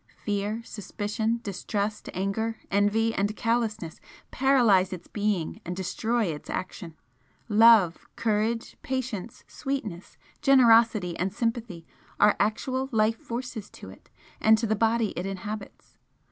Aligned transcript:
Fear, 0.25 0.63
suspicion, 0.63 1.41
distrust, 1.43 2.09
anger, 2.15 2.57
envy 2.71 3.13
and 3.13 3.35
callousness 3.35 4.01
paralyse 4.31 4.91
its 4.91 5.07
being 5.07 5.61
and 5.63 5.75
destroy 5.75 6.25
its 6.25 6.49
action, 6.49 6.95
love, 7.47 7.99
courage, 8.15 8.77
patience, 8.81 9.43
sweetness, 9.47 10.17
generosity 10.41 11.15
and 11.19 11.31
sympathy 11.31 11.85
are 12.19 12.35
actual 12.39 12.89
life 12.91 13.17
forces 13.17 13.69
to 13.69 13.91
it 13.91 14.09
and 14.39 14.57
to 14.57 14.65
the 14.65 14.75
body 14.75 15.09
it 15.15 15.27
inhabits. 15.27 15.99